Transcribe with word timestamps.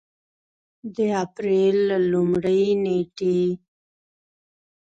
د 0.95 0.97
اپرېل 1.23 1.75
له 1.89 1.97
لومړۍ 2.11 2.63
نېټې 2.83 3.39